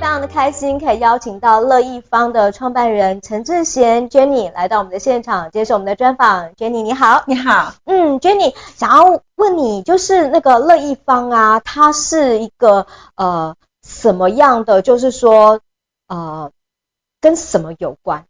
[0.00, 6.54] 非常的开心，可以邀请到乐一方的创办人陈志贤 Jenny 来到我们的现场，接受我们的专访。
[6.54, 9.20] Jenny 你好，你好，嗯，Jenny 想要。
[9.36, 14.82] 问你就是那个乐一方啊，它是一个呃什么样的？
[14.82, 15.60] 就是说
[16.08, 16.50] 呃
[17.22, 18.26] 跟什么有关？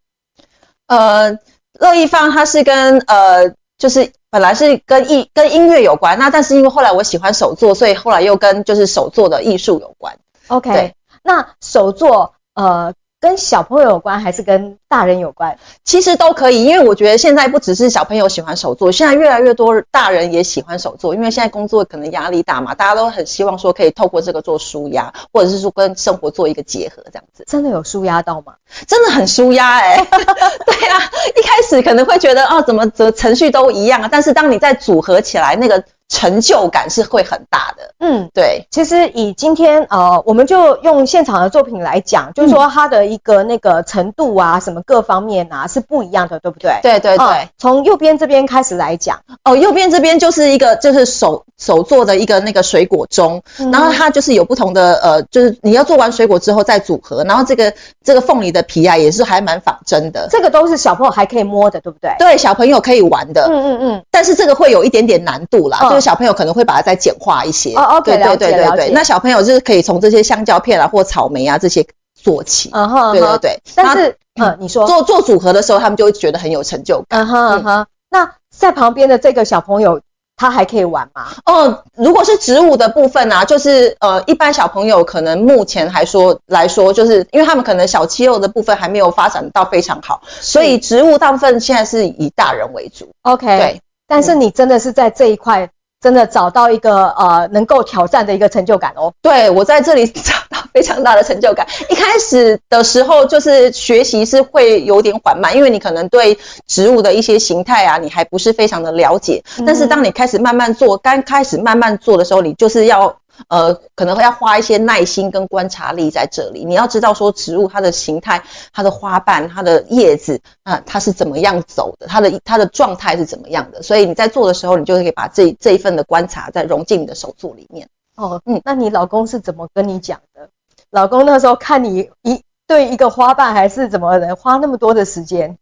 [0.87, 1.39] 呃，
[1.73, 10.17] 乐一方它是跟呃就是本来是跟艺跟音乐有关，那但是因为后来我喜欢手作，所以后来又跟就是手作的艺术有关。
[10.47, 12.93] OK，对那手作呃。
[13.23, 15.59] 跟小朋友有关还是跟大人有关？
[15.85, 27.45] 其实都可以，因为我觉得现在不只是小朋友喜欢手作，现在越来越多大人也喜欢手作，因为现在工作可能压力大嘛，大家都很希望说可以透过这个做舒压，或者是说跟生活做一个结合这样子。
[27.47, 28.55] 真的有舒压到吗？
[28.87, 30.05] 真的很舒压哎、欸！
[30.65, 31.03] 对啊，
[31.37, 35.85] 一开始可能会觉得哦，怎么这程序都一样啊，但是当你再组合起来那个。
[36.11, 38.67] 成就感是会很大的，嗯，对。
[38.69, 46.81] 其实以今天呃，我们就用现场的作品来讲，就是说它的一个那个程度啊，什么各方面啊是不一样的，对不对？
[46.83, 47.49] 对对对。
[47.57, 57.73] 从、呃、右边这边开始来讲，哦，右边这边就是一个就是手手做的一个那个水果钟，嗯、然后它就是有不同的呃，就是你要做完水果之后再组合，然后这个
[58.03, 62.11] 这个凤梨的皮啊也是还蛮仿真的，这个都是小朋友还可以摸的，对不对？
[62.19, 64.03] 对，小朋友可以玩的，嗯嗯嗯。
[64.11, 66.00] 但是这个会有一点点难度啦，嗯、就是。
[66.01, 68.91] 小朋友可能会把它再简化一些哦，OK，对对对对对。
[68.91, 73.63] 那小朋友就是可以从这些香蕉片啊或草莓啊这些做起，嗯哼，对对对。
[73.75, 77.87] 但是，嗯，你说做做组合的时候，他们就会觉得很有成就感，嗯哼嗯哼。
[78.11, 80.01] 那在旁边的这个小朋友，
[80.37, 81.29] 他还可以玩吗？
[81.47, 93.11] 哦，如果是植物的部分啊，就是呃，一般小朋友可能目前还说来说，就是因为他们可能小肌肉的部分还没有发展到非常好，所以植物大部分现在是以大人为主。
[93.23, 93.81] OK，对。
[94.09, 95.71] 但是你真的是在这一块。
[96.01, 99.13] 真的找到一个呃能够挑战的一个成就感哦。
[99.23, 101.67] 对，我在这里找到非常大的成就感。
[101.89, 109.45] 一开始的时候就是学习是会有点缓慢，因为你可能对植物的一些形态啊，你还不是非常的了解。
[109.67, 113.20] 但是当你开始慢慢做，刚开始慢慢做的时候，你就是要。
[113.49, 116.65] 呃，可能会要花一些耐心跟观察力在这里。
[116.65, 118.43] 你要知道说植物它的形态、
[118.73, 123.83] 它的花瓣、它的叶子，啊，它是怎么样走的，它的它的状态是怎么样的。
[123.83, 127.89] 所以你在做的时候，你就可以把这这一份的观察再融进你的手作里面。
[128.17, 130.49] 哦，嗯，那你老公是怎么跟你讲的？
[130.91, 135.57] 老公那时候看你一对一个花瓣还是怎么的，花那么多的时间？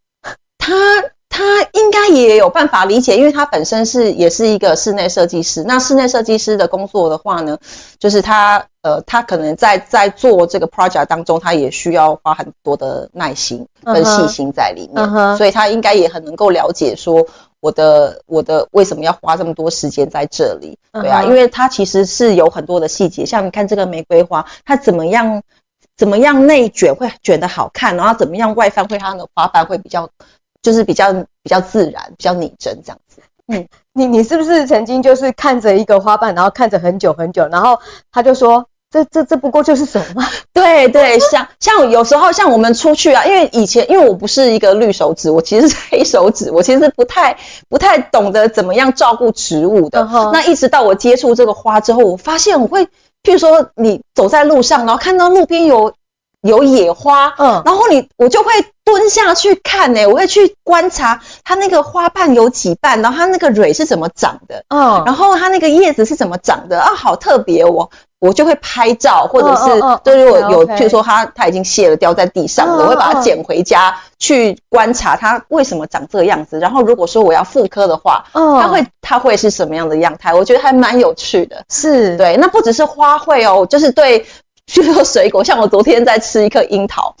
[2.15, 5.63] 也有办法理解，因为他本身是也是一个室内设计师。
[5.63, 7.57] 那室内设计师的工作的话呢，
[7.99, 15.37] 就是他呃，他可能在在做这个 project 当中，他也需要花很多的耐心跟细心在里面，uh huh.
[15.37, 17.27] 所以他应该也很能够了解说
[17.59, 21.27] 我的我的为什么要花这么多时间在这里，对啊，uh huh.
[21.27, 25.43] 因为他其实是有很多的细节，像你看这个玫瑰花，它怎么样
[25.97, 30.09] 怎么样内卷会卷得好看，然后怎么样外翻会它的花瓣会比较。
[30.61, 33.23] 就是比较比较自然，比较拟真这样子。
[33.47, 37.79] 嗯，你你是不是曾经就是看着一个花瓣，然后看着很久很久，然后
[38.11, 40.27] 他就说这这这不过就是手吗？
[40.53, 47.35] 对对，像像有时候像我们出去啊，因为以前因为我不是一个绿手指，我其实是黑手指，我其实不太
[47.67, 50.03] 不太懂得怎么样照顾植物的。
[50.03, 50.31] Uh huh.
[50.31, 52.85] 那一直到我接触这个花之后，我发现我会，
[53.23, 55.95] 譬如说你走在路上，然后看到路边有。
[56.41, 58.51] 有野花，嗯，然后你我就会
[58.85, 67.89] 蹲下去看呢，我会去观察它那个花瓣有几瓣，然后它那个蕊是怎么长的，嗯，然后它那个叶子是怎么长的啊，好特别哦，我
[68.19, 80.33] 我就会拍照，或者是对，如果有，譬如说它它已经谢了掉在地上了，我会把它捡回家去观察它为什么长这个样子，然后如果说我要复刻的话，嗯，它会它会是什么样的样态？
[80.33, 82.15] 我觉得还蛮有趣的，是。
[82.15, 84.25] 对，那不只是花卉哦，就是对。
[84.69, 87.15] 去说水果，像我昨天在吃一颗樱桃，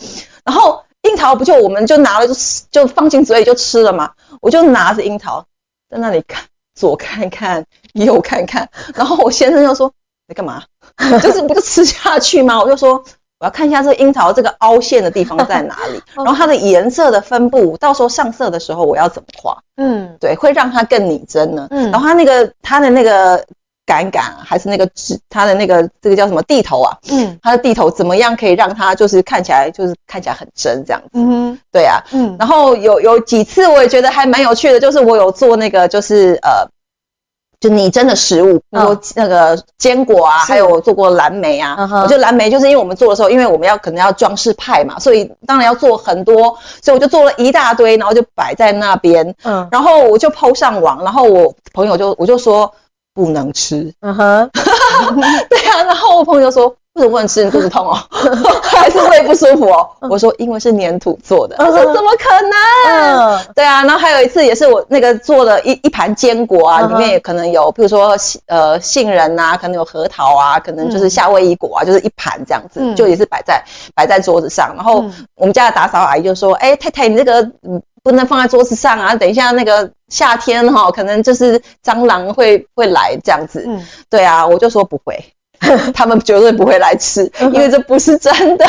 [0.45, 4.11] 然后樱桃不就我们就拿了就吃，就放进嘴里就吃了嘛。
[4.39, 5.43] 我就拿着樱桃
[5.89, 6.43] 在那里看，
[6.75, 9.91] 左看看右看看，然后我先生就说
[10.29, 10.63] ：“你干嘛？
[11.21, 13.03] 就是不就吃下去吗？”我就说
[13.41, 19.57] ：“我要看一下这个樱桃这个凹陷的地方在哪里， 然后它的颜色的分布，到时候上色的时候我要怎么画？
[19.77, 21.67] 嗯，对，会让它更拟真呢。
[21.71, 23.43] 嗯，然后它那个它的那个。”
[23.89, 26.95] 杆杆还是那个枝，它的那个这个叫什么地头啊？
[27.09, 31.09] 嗯，它的地头怎么样可以让它就是看起来就是看起来很真这样子？
[31.13, 36.69] 嗯哼，对啊，嗯，然后有有几次我也觉得还蛮有趣的，就是我有做那个就是呃
[37.59, 41.75] 就拟真的食物，比如说那个坚果啊，还有我做过蓝莓啊。
[42.03, 49.35] 我觉得蓝莓就是因为我们做的时候，因为我们要可能要装饰派嘛，所以当然要做很多，所以我就做了一大堆，然后就摆在那边。
[49.43, 52.71] 嗯，然后我就 po 上网，然后我朋友就我就说
[53.19, 53.93] 不能吃。
[53.99, 54.49] 嗯哼，
[55.49, 56.73] 对啊，然后我朋友说。
[56.93, 57.45] 为什么不能吃？
[57.45, 57.95] 你肚子痛哦，
[58.63, 59.87] 还是胃不舒服哦？
[60.09, 61.55] 我说因为是粘土做的。
[61.59, 63.39] 我说怎么可能？
[63.55, 68.17] 对啊，然后还有一次也是我那个做的一一盘坚果啊，里面也可能有，比如说
[68.47, 73.63] 呃杏仁啊，可能有核桃啊，可能就是夏威夷果啊，就是一盘这样子，就也是摆在
[73.95, 74.73] 摆在桌子上。
[74.75, 75.05] 然后
[75.35, 77.49] 我们家的打扫阿姨就说：“哎，太太，你这个
[78.03, 85.17] 不能放在桌子上啊，等一下那个夏天哈，可能就是蟑螂会会来这样子。”嗯，对啊，我就说不会。
[85.93, 88.65] 他们绝对不会来吃，因为这不是真的。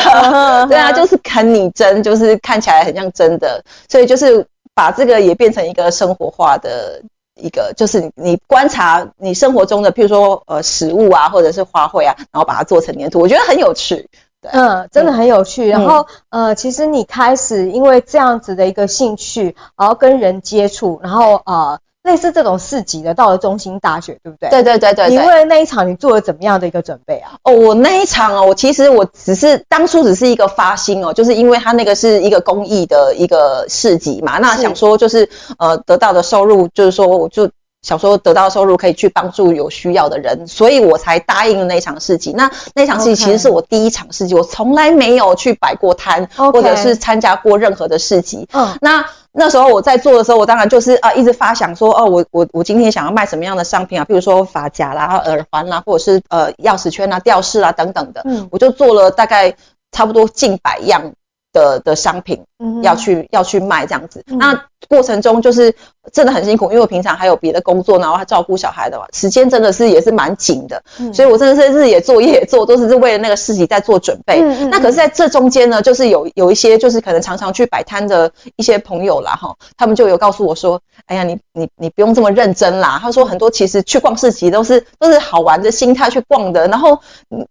[0.67, 4.45] 对啊，就是啃你真，就是看起来很像真的，所以就是
[4.75, 7.01] 把这个也变成一个生活化的
[7.35, 14.09] 一个，就是你观察你生活中的，譬如说呃食物啊，或者是花卉啊，然后把它做成黏土，我觉得很有趣。
[14.41, 15.67] 对，嗯，真的很有趣。
[15.67, 21.79] 然后呃，其实你开始因为这样子的一个兴趣，然后跟人接触，然后呃。
[22.03, 24.49] 类似这种市集的，到了中心大学，对不对？
[24.49, 25.07] 对对对对。
[25.09, 27.33] 你为了那一场，你做了怎么样的一个准备啊？
[27.43, 35.29] 哦，我那一场哦，我其实我只是当初只是一个发心哦，就是因为他那个是一个公益的一个市集嘛，那想说就是
[35.59, 37.47] 呃得到的收入，就是说我就
[37.81, 42.33] 想说得到收入可以去帮助有需要的人，所以我才答应了那一场市集。
[42.33, 48.47] 那那场市集其实是我第一场市集，我从来没有去摆过摊，或者是参加过任何的市集。
[48.53, 49.05] 嗯，那。
[49.33, 54.03] 那时候我在做的时候，我当然就是啊，一直发想说，哦，我我我今天想要卖什么样的商品啊？
[54.03, 58.23] 比如说发夹啦、耳环啦，或者是呃钥匙圈啊、吊饰啊等等的。
[58.25, 59.55] 嗯，我就做了大概
[59.93, 61.13] 差不多近百样
[61.53, 64.21] 的的商品，嗯，要去要去卖这样子。
[64.27, 65.73] 嗯，那过程中就是
[66.11, 70.81] 真的很辛苦，因为我平常还有别的工作，然后还照顾小孩的话，时间真的是也是蛮紧的。
[70.99, 74.41] 嗯，所以我真的是日也做夜也做，都是为了那个市集在做准备。
[74.41, 74.69] 嗯嗯。
[74.69, 86.99] 那可是在这中间呢，就是有有一些就是可能常常去摆摊的一些朋友啦，哈，他们就有告诉我说：“哎呀，你你你不用这么认真啦。”他说很多其实去逛市集都是都是好玩的心态去逛的，然后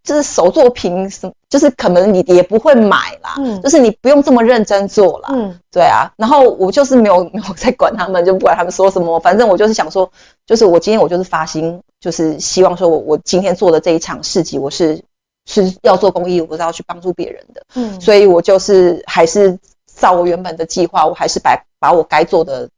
[0.02, 3.36] 就是手作品什么，就是可能你也不会买啦。
[3.38, 5.28] 嗯，就是你不用这么认真做啦。
[5.70, 7.20] 嗯，对啊，然后我就是没有。
[7.32, 10.10] 没有在管他们，就不管他们说什么，反正我就是想说，
[10.46, 15.00] 就是我今天我就是发心，就是希望说我我今天做的这一场市集，我是
[15.46, 22.68] 是要做公益，我是要去帮助别人的，嗯，所以我就是还是照我原本的计划，我还是把把我该做的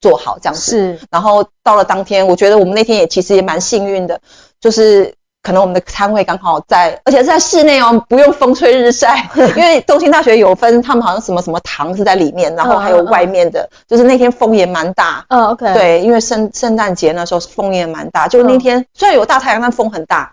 [0.00, 4.20] 做好这样子，是，然后到了当天，我觉得我们那天也其实也蛮幸运的，
[4.60, 5.14] 就是。
[5.46, 9.30] 可能我们的摊位刚好在，而且是在室内哦，不用风吹日晒。
[9.54, 15.24] 因为东兴大学有分，他们好像什么什么堂是在里面，然后还有外面的，就是那天风也蛮大。
[15.28, 15.72] 嗯，OK。
[15.72, 20.32] 对，因为圣圣诞节那时候风也蛮大，就那天虽然有大太阳，但风很大。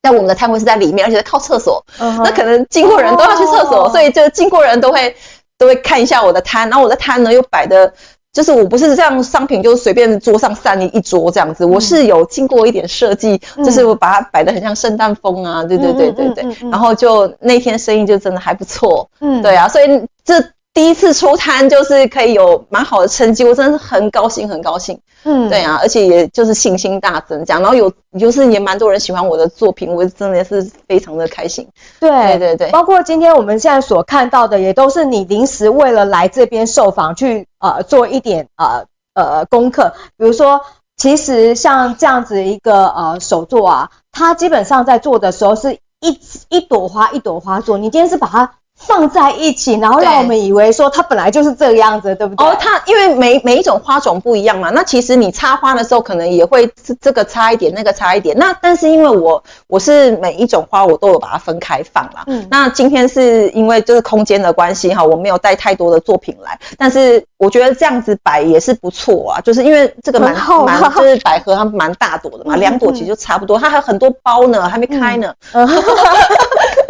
[0.00, 5.14] 但我们的摊位是在里面，而且是靠厕所，那可能经过人都要去厕所，所以就经过人都会
[5.58, 7.92] 都会看一下我的摊，然后我的摊呢又摆的。
[8.32, 19.86] 就是我不是这样商品，就是随便桌上散一一桌这样子，我是有经过一点设计，就是我把它摆得很像圣诞风啊，对对对对对，然后就那天生意就真的还不错，嗯，对啊，所以
[20.24, 20.42] 这。
[20.72, 25.00] 第一次出摊就是可以有蛮好的成绩，我真的是很高兴，很高兴。
[25.24, 31.68] 嗯，对啊，而且也就是信心大增这样，然后有就是也蛮多人喜欢我的作品，我真的是非常的开心。
[31.98, 40.60] 对对对对，包括今天我们现在所看到的，也都是你临时为了来这边受访去呃做一点呃呃功课，比如说，
[40.96, 48.52] 其实像这样子一个呃手作啊，它基本上在做的时候是一一朵花一朵花做，你今天是把它。
[48.86, 52.46] 放在一起，然后让我们以为说它本来就是这个样子，对不对？
[52.46, 56.68] 哦，它因为每每一种花种不一样嘛，那其实你插花的时候可能也会
[57.00, 58.36] 这个插一点，那个插一点。
[58.38, 62.24] 那但是因为我我是每一种花我都有把它分开放啦。
[62.26, 62.46] 嗯。
[62.50, 70.34] 那今天是因为就是空间的关系哈，我没有带太多的作品来，但是我觉得这样子摆也是不错啊，就是因为这个蛮
[70.64, 75.32] 蛮就是百合它蛮大朵的嘛，两朵其实就差不多，它还有很多包呢，还没开呢。
[75.52, 75.68] 嗯。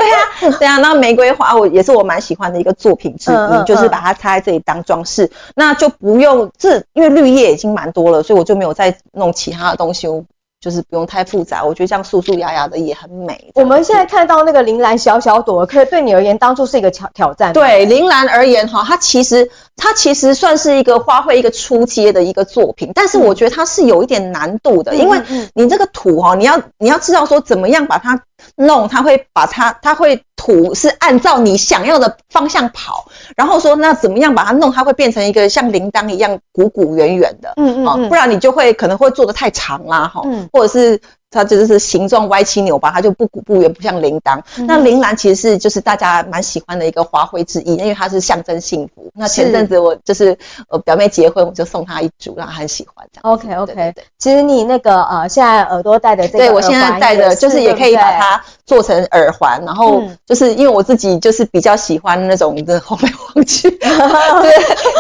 [0.00, 10.24] 对呀， 对呀，那玫瑰花我也是我蛮喜欢的一个作品之一，嗯嗯、就是把它插在这里当装饰，那就不用这，因为绿叶已经蛮多了，所以我就没有再弄其他的东西，我
[10.60, 13.50] 就是不用太复杂，我觉得这样素素雅雅的也很美。
[13.54, 17.52] 我们现在看到那个铃兰小小朵，可以对你而言当做是一个挑挑战。
[17.54, 25.22] 对铃兰而言哈，它其实它其实算是一个花卉一个初阶的一个作品，但是我觉得它是有一点难度的，嗯、因为
[25.54, 28.22] 你这个土哈，你要你要知道说怎么样把它。
[28.66, 41.00] 弄，他会把它，他会土是按照你想要的方向跑，然后说那怎么样把它弄，它会变成一个像铃铛一样鼓鼓圆圆的，嗯嗯，嗯，不然你就会可能会做的太长啦，哈，嗯，或者是。
[41.30, 44.40] 它就是形状歪七扭八，它就不鼓不圆，不像铃铛。
[44.58, 49.10] 嗯、那铃兰其实是就是大家蛮喜欢的一个花卉之一，因为它是象征幸福。
[49.14, 50.36] 那前阵子我就是
[50.68, 53.32] 呃表妹结婚，我就送她一株，让她很喜欢这样。
[53.32, 63.80] OK OK，对对对，其实你那个呃现在耳朵戴的这个，对我现在戴的就是也可以把它做成耳环，然后就是因为我自己就是比较喜欢那种的晃来晃去， 对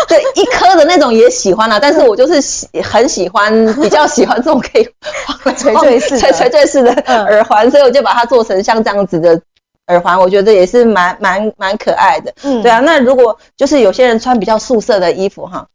[0.08, 4.88] 对，一颗的那种也喜欢啦，但是我就是喜很喜欢比较喜欢这种可以
[5.24, 6.18] 晃来垂垂式。
[6.18, 9.40] 垂垂坠式的 耳环，嗯，所以我就把它做成像这样子的
[9.86, 12.34] 耳环，我觉得也是蛮蛮蛮可爱的。
[12.42, 12.80] 嗯，对啊。
[12.80, 15.68] 那如果就是有些人穿比较素色的衣服哈，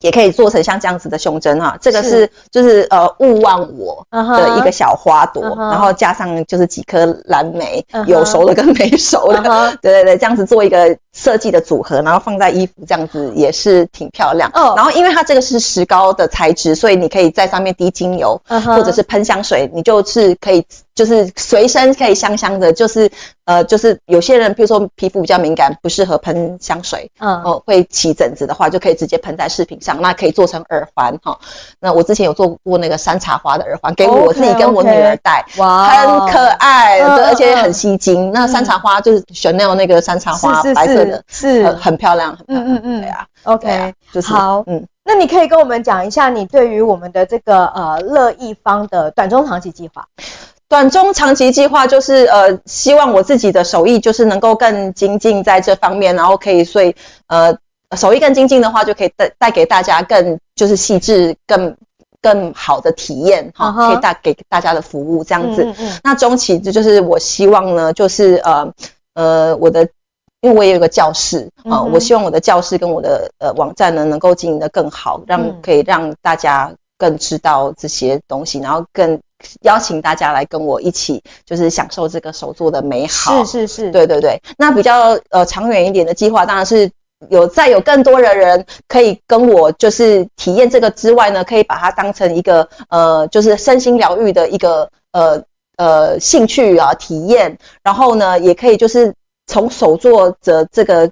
[0.00, 1.76] 也可以做成像这样子的胸针哈。
[1.80, 10.96] 这个是，就是呃勿忘我的一个小花朵，嗯，然后加上就是几颗蓝莓，嗯，有熟的跟没熟的，嗯， 对对对，这样子做一个。
[11.16, 14.50] 设计的组合，然后放在衣服这样子也是挺漂亮。
[14.52, 22.72] 哦，然后因为它这个是石膏的材质，所以你可以在上面滴精油，嗯、或者是喷香水，你就是可以就是随身可以香香的。
[22.72, 23.08] 就是
[23.44, 30.02] 呃，就是有些人比如说皮肤比较敏感，不适合喷香水，嗯，哦，会起疹子的话，就可以直接喷在饰品上。
[30.02, 31.38] 那可以做成耳环哈。
[31.78, 38.32] 那我之前有做过那个山茶花的耳环，给我自己跟我女儿戴，哇，很可爱，对，而且很吸睛。
[38.32, 41.22] 那山茶花就是 Chanel 那个山茶花，白色的。
[41.28, 50.08] 是很很漂亮，很漂亮，嗯嗯嗯，对啊，OK，啊就是好，嗯，那你可以跟我们讲一下你对于我们的这个呃乐意方的短中长期计划。
[50.68, 56.94] 短中长期计划就是呃，希望我自己的手艺就是能够更精进在这方面，然后可以所以
[57.28, 57.56] 呃
[57.96, 61.76] 手艺更精进的话，就可以带带给大家更就是细致更
[62.20, 63.92] 更好的体验哈，uh -huh.
[63.92, 65.62] 可以带给大家的服务这样子。
[65.64, 68.72] 嗯嗯，那中期就就是我希望呢，就是呃
[69.14, 69.88] 呃我的。
[70.42, 79.18] 因为我也有个教室啊、呃，我希望我的教室跟我的呃网站呢能够经营的更好，让可以让大家更知道这些东西，然后更
[79.62, 83.44] 邀请大家来跟我一起，就是享受这个手作的美好。
[83.44, 84.40] 是是是，对对对。
[84.58, 86.90] 那比较呃长远一点的计划，当然是
[87.30, 95.42] 有再有更多的人可以跟我就是体验这个之外呢，可以把它当成一个呃就是身心疗愈的一个呃
[95.76, 99.14] 呃兴趣啊体验，然后呢也可以就是。
[99.48, 101.08] 从手作者这个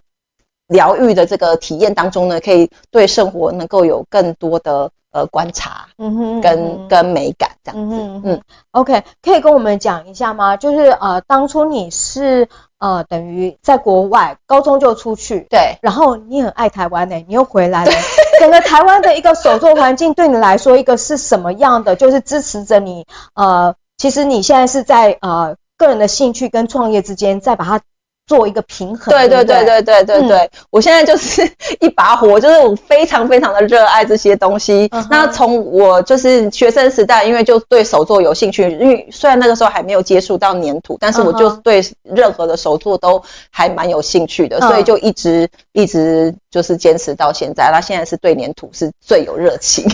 [0.66, 8.42] 疗愈的这个体验当中呢，可以对生活能够有更多的呃观察，嗯哼，跟跟美感这样子，嗯嗯
[8.72, 10.56] ，OK，可以跟我们讲一下吗？
[10.56, 17.92] 就是呃，当初你是呃等于在国外高中就出去，对，然后你很爱台湾呢、欸，你又回来了，
[18.38, 21.96] 整个台湾的一个手作环境对你来说一个是什么样的？
[21.96, 27.80] 就是支持着你呃，其实你现在是在呃个人的兴趣跟创业之间再把它。
[28.26, 31.42] 做一个平衡，对对对对对对对、嗯，我现在就是
[31.80, 34.88] 一把火，就是我非常非常的热爱这些东西。
[34.92, 47.70] 嗯、那从我就是学生时代，因为就对手作有兴趣，因为虽然那个时候还没有接触到粘土，但是我就对任何的手作都还蛮有兴趣的，嗯、所以就一直一直就是坚持到现在。
[47.70, 49.84] 那现在是对粘土是最有热情，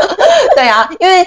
[0.54, 1.26] 对啊，因为。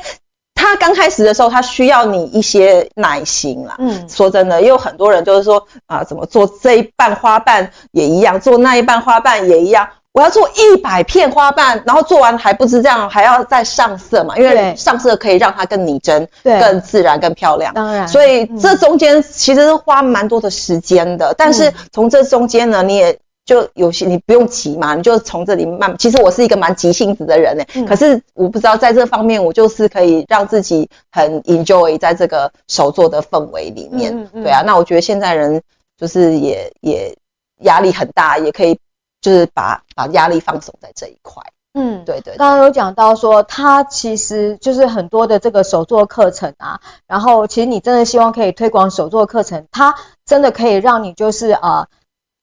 [0.62, 3.76] 他刚开始的时候，他需要你一些耐心啦。
[3.80, 9.88] 嗯，说真的，也有很多人就是说啊，怎么做这一半花瓣也一样，做那一半花瓣也一样。
[10.14, 14.38] 我要做一百片花瓣，然后做完还不是这样，还要再上色嘛？
[14.38, 17.74] 因为上色可以让它更拟真，对，更自然，更漂亮。
[17.74, 21.32] 当然，所以这中间其实是花蛮多的时间的。
[21.32, 23.18] 嗯，但是从这中间呢，你也。
[23.44, 25.98] 就有些你不用急嘛，你就从这里慢慢。
[25.98, 34.16] 其实我是一个蛮急性子的人呢、欸嗯，可是我不知道在这方面，我就是可以让自己很 enjoy 在这个手作的氛围里面。
[34.16, 35.62] 嗯嗯对啊，那我觉得现在人
[35.98, 37.18] 就是也也
[37.62, 38.80] 压力很大，也可以
[39.22, 41.44] 就是把把压力放松在这一块。
[41.74, 42.38] 嗯，对对，对。
[42.38, 49.96] 刚刚有讲到说，他其实就是很多的这个手作课程啊，然后其实你真的希望可以推广手作课程，它
[50.26, 51.80] 真的可以让你就是啊。
[51.80, 51.88] 呃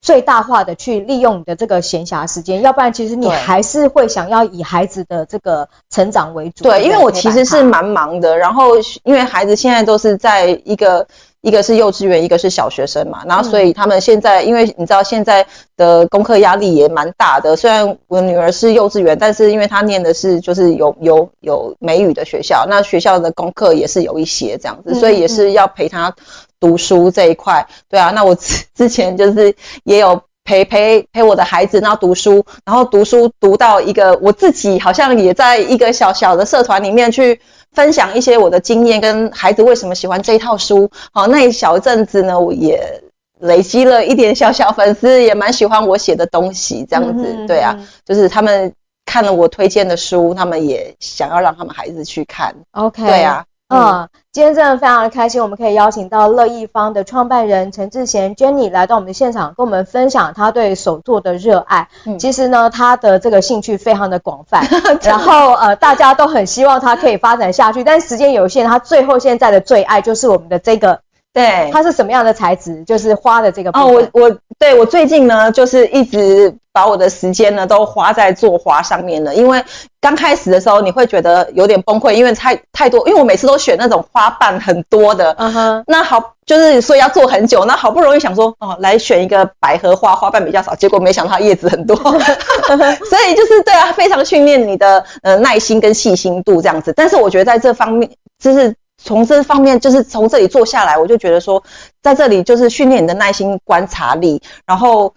[0.01, 6.65] 最大化的去利用你的这个闲暇时间，要不然其实你还是会想要以孩子的这个成长为主。
[6.65, 11.07] 对，因为我其实是蛮忙的，然后因为孩子现在都是在一个
[11.41, 15.45] 一个是幼稚园，一个是小学生嘛，然后所以他们现在，因为你知道现在
[15.77, 17.57] 的功课压力也蛮大的。
[17.57, 26.15] 虽然我女儿是幼稚园，但是因为她念的是就是有有有美语的学校，那学校的功课也是有一些这样子，所以也是要陪她。
[26.61, 37.41] 读书这一块，对啊，那我之之前就是也有陪陪陪我的孩子，然后读书，然后读书读到一个我自己好像也在一个小小的社团里面去
[37.73, 40.91] 分享一些我的经验，跟孩子为什么喜欢这一套书。
[41.13, 43.03] 好，那一小阵子呢，我也
[43.41, 47.47] 累积了一点小小粉丝，也蛮喜欢我写的东西，这样子。
[47.47, 48.73] 对啊，就是他们
[49.05, 52.55] 看了我推荐的书，他们也想要让他们孩子去看。
[52.73, 53.45] OK，对啊。
[53.69, 61.89] 嗯，今天真的非常的开心，我们可以邀请到乐意方的创办人陈志贤 Jenny 来到我们的现场，跟我们分享他对手作的热爱。
[62.07, 64.67] 嗯，其实呢，他的这个兴趣非常的广泛，
[65.05, 71.01] 然后呃，大家都很希望他可以发展下去，但时间有限，他最后现在的最爱就是我们的这个。
[71.39, 72.83] 对，它是什么样的材质？
[72.83, 73.89] 就是花的这个部分。
[73.89, 79.33] 哦，我我对我最近呢，就是一直把我的时间呢都花在做花上面了。
[79.37, 79.63] 因为
[80.01, 85.33] 刚开始的时候，你会觉得有点崩溃，因为太太多，因为我每次都选那种花瓣很多的。
[85.39, 85.85] 嗯哼。
[85.87, 87.65] 那好，就是所以要做很久。
[87.67, 91.95] 那好不容易想说，哦，来选一个百合花，花瓣比较少，结果没想到它叶子很多。
[91.97, 96.93] 所以就是对啊，非常训练你的呃耐心跟细心度这样子。
[96.97, 98.11] 但是我觉得在这方面，
[98.43, 98.75] 就是。
[99.03, 101.63] 从这方面，就是从这里做下来，我就觉得说，
[102.03, 105.15] 在这里就是训练你的耐心、观察力，然后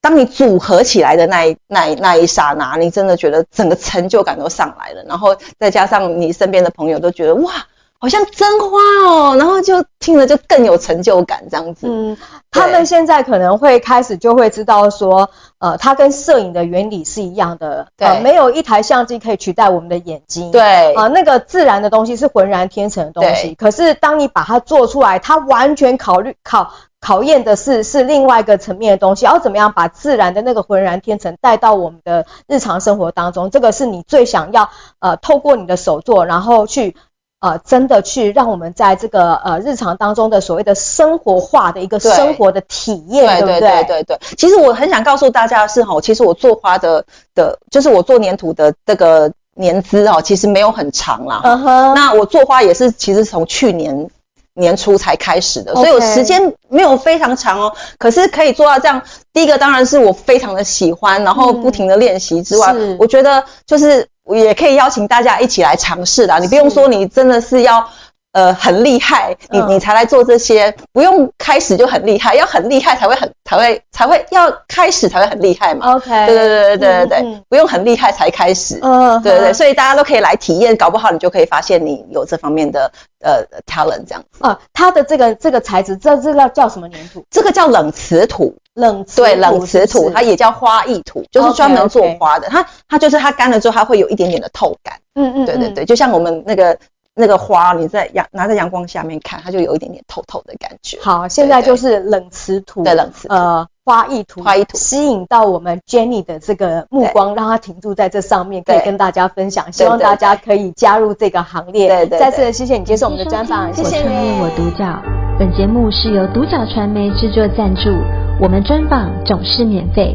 [0.00, 7.52] 当你组合起来的那一、那一、那一刹那，你真的觉得整个成就感都上来了，然后再加上你身边的朋友都觉得哇。
[7.98, 11.86] 好像真花哦，然后就听了就更有成就感这样子。
[11.88, 12.16] 嗯，
[12.50, 17.88] 他们现在可能会开始就会知道说，呃，它跟摄影的原理是一样的。
[17.96, 20.50] 对，呃，没有一台相机可以取代我们的眼睛。
[20.50, 23.48] 对，啊，呃，那个自然的东西是浑然天成的东西。
[23.48, 33.50] 对可是当你把它做出来，它完全考虑考考验的是是另外一个层面的东西，要怎么样把自然的那个浑然天成带到我们的日常生活当中？
[33.50, 36.94] 这个是你最想要呃，透过你的手作，然后去。
[37.38, 43.84] 呃，真的去让我们在这个呃日常当中的所谓的生活化的一个生活的体验，对，对不对？
[43.84, 44.18] 对对。
[44.38, 51.42] 其实我很想告诉大家的是哈，其实我做花的的，就是我做粘土的这个年资哦，其实没有很长啦。
[51.44, 51.94] 嗯哼。
[51.94, 54.08] 那我做花也是，其实从去年
[54.56, 57.72] 年初才开始的，所以我时间没有非常长哦。
[57.98, 59.00] 可是可以做到这样，
[59.32, 64.08] 第一个当然是我非常的喜欢，然后不停的练习之外，嗯、我觉得就是。
[64.28, 67.88] 也可以邀请大家一起来尝试的，你不用说你真的是要，
[68.36, 75.94] 呃，很厉害，你你才来做这些，不用开始就很厉害，要很厉害才会很才会才会要开始才会很厉害嘛。
[75.94, 78.78] OK，对对对对对对对，不用很厉害才开始。
[78.82, 84.44] 嗯，对对对，所以大家都可以来体验，搞不好你就可以发现你有这方面的呃 talent 这样子。
[84.44, 87.24] 啊，它的这个这个材质，这这叫叫什么粘土？
[87.30, 88.54] 这个叫冷瓷土。
[88.76, 92.46] 冷瓷对冷瓷土，它也叫花艺土，就是专门做花的。
[92.50, 94.94] 它它就是它干了之后，它会有一点点的透感。
[95.14, 96.76] 嗯嗯，对对对，就像我们那个
[97.18, 100.98] 那个花，你在阳拿在阳光下面看，它就有一点点透透的感觉。
[101.00, 109.72] 好，现在就是冷瓷土，对冷瓷呃花艺图，花艺图吸引到我们 Jenny 的这个目光，让她停驻在这上面，可以跟大家分享。
[109.72, 111.88] 希望大家可以加入这个行列。
[111.88, 114.02] 对对，再次的谢谢你接受我们的专访，谢谢你。
[114.02, 115.02] 创业我独角，
[115.38, 117.90] 本节目是由独角传媒制作赞助。
[118.38, 120.14] 我们专访总是免费，